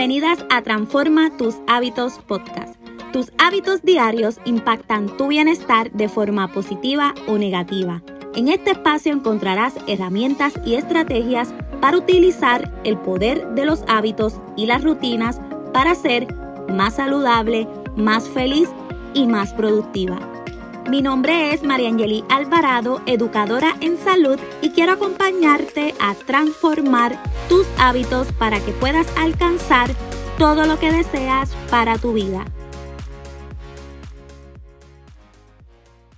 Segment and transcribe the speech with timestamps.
[0.00, 2.74] Bienvenidas a Transforma tus hábitos podcast.
[3.12, 8.02] Tus hábitos diarios impactan tu bienestar de forma positiva o negativa.
[8.34, 11.52] En este espacio encontrarás herramientas y estrategias
[11.82, 15.38] para utilizar el poder de los hábitos y las rutinas
[15.74, 16.34] para ser
[16.70, 18.70] más saludable, más feliz
[19.12, 20.29] y más productiva.
[20.90, 27.16] Mi nombre es Mariangeli Alvarado, educadora en salud y quiero acompañarte a transformar
[27.48, 29.90] tus hábitos para que puedas alcanzar
[30.36, 32.44] todo lo que deseas para tu vida.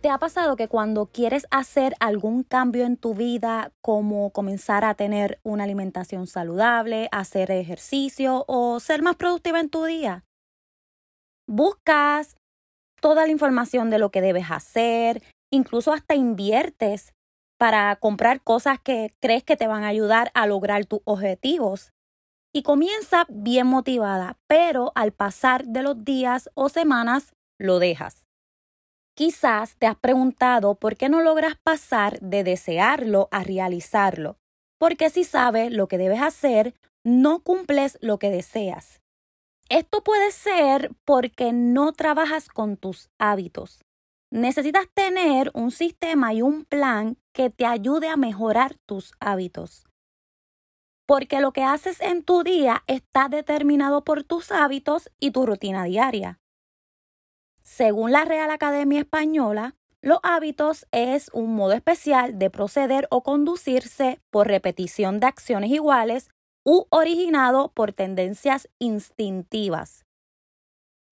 [0.00, 4.94] ¿Te ha pasado que cuando quieres hacer algún cambio en tu vida, como comenzar a
[4.94, 10.24] tener una alimentación saludable, hacer ejercicio o ser más productiva en tu día?
[11.46, 12.34] Buscas
[13.06, 17.14] toda la información de lo que debes hacer, incluso hasta inviertes
[17.56, 21.92] para comprar cosas que crees que te van a ayudar a lograr tus objetivos.
[22.52, 28.26] Y comienza bien motivada, pero al pasar de los días o semanas lo dejas.
[29.14, 34.36] Quizás te has preguntado por qué no logras pasar de desearlo a realizarlo,
[34.80, 39.00] porque si sabes lo que debes hacer, no cumples lo que deseas.
[39.68, 43.84] Esto puede ser porque no trabajas con tus hábitos.
[44.30, 49.84] Necesitas tener un sistema y un plan que te ayude a mejorar tus hábitos.
[51.04, 55.84] Porque lo que haces en tu día está determinado por tus hábitos y tu rutina
[55.84, 56.40] diaria.
[57.62, 64.20] Según la Real Academia Española, los hábitos es un modo especial de proceder o conducirse
[64.30, 66.28] por repetición de acciones iguales
[66.66, 70.04] u originado por tendencias instintivas.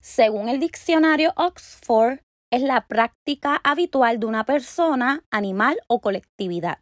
[0.00, 2.18] Según el diccionario Oxford,
[2.50, 6.78] es la práctica habitual de una persona, animal o colectividad.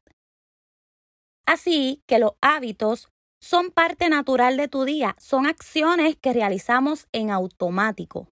[1.47, 3.09] Así que los hábitos
[3.41, 8.29] son parte natural de tu día, son acciones que realizamos en automático.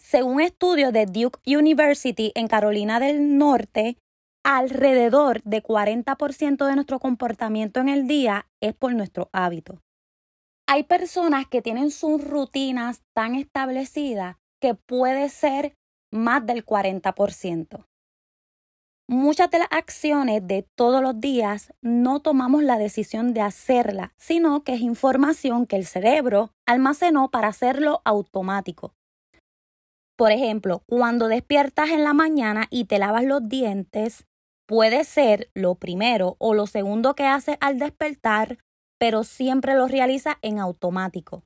[0.00, 3.98] Según estudios de Duke University en Carolina del Norte,
[4.50, 9.82] alrededor de 40% de nuestro comportamiento en el día es por nuestro hábito.
[10.66, 15.74] Hay personas que tienen sus rutinas tan establecidas que puede ser
[16.10, 17.84] más del 40%.
[19.06, 24.64] Muchas de las acciones de todos los días no tomamos la decisión de hacerla, sino
[24.64, 28.94] que es información que el cerebro almacenó para hacerlo automático.
[30.16, 34.26] Por ejemplo, cuando despiertas en la mañana y te lavas los dientes,
[34.68, 38.58] puede ser lo primero o lo segundo que haces al despertar,
[38.98, 41.42] pero siempre lo realiza en automático.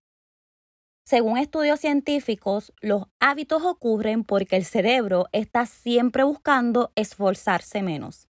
[1.06, 8.28] Según estudios científicos, los hábitos ocurren porque el cerebro está siempre buscando esforzarse menos.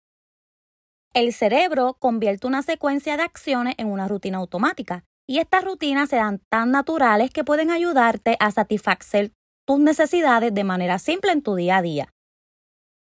[1.14, 6.40] El cerebro convierte una secuencia de acciones en una rutina automática y estas rutinas dan
[6.48, 9.32] tan naturales que pueden ayudarte a satisfacer
[9.66, 12.15] tus necesidades de manera simple en tu día a día.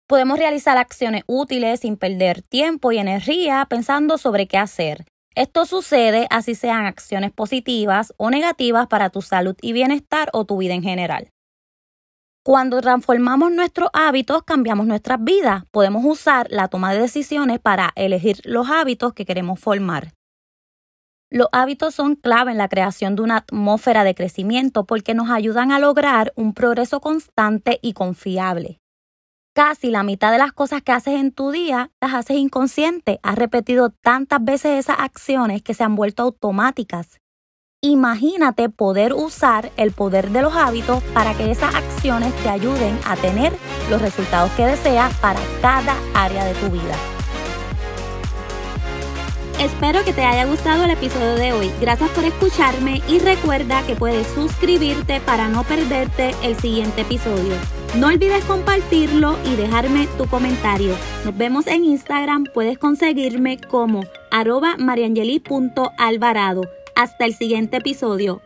[0.07, 5.05] Podemos realizar acciones útiles sin perder tiempo y energía pensando sobre qué hacer.
[5.33, 10.57] Esto sucede así sean acciones positivas o negativas para tu salud y bienestar o tu
[10.57, 11.29] vida en general.
[12.43, 15.63] Cuando transformamos nuestros hábitos, cambiamos nuestras vidas.
[15.71, 20.13] Podemos usar la toma de decisiones para elegir los hábitos que queremos formar.
[21.31, 25.71] Los hábitos son clave en la creación de una atmósfera de crecimiento porque nos ayudan
[25.71, 28.77] a lograr un progreso constante y confiable.
[29.55, 33.21] Casi la mitad de las cosas que haces en tu día las haces inconsciente.
[33.23, 37.21] Has repetido tantas veces esas acciones que se han vuelto automáticas.
[37.81, 43.15] Imagínate poder usar el poder de los hábitos para que esas acciones te ayuden a
[43.15, 43.53] tener
[43.89, 46.95] los resultados que deseas para cada área de tu vida.
[49.57, 51.71] Espero que te haya gustado el episodio de hoy.
[51.79, 57.55] Gracias por escucharme y recuerda que puedes suscribirte para no perderte el siguiente episodio.
[57.99, 60.93] No olvides compartirlo y dejarme tu comentario.
[61.23, 62.43] Nos vemos en Instagram.
[62.53, 66.63] Puedes conseguirme como arroba mariangeli.alvarado.
[66.95, 68.41] Hasta el siguiente episodio.